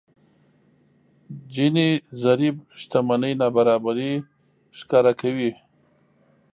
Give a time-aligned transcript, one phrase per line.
[1.53, 1.89] جيني
[2.23, 4.11] ضريب شتمنۍ نابرابري
[4.77, 5.51] ښکاره کوي.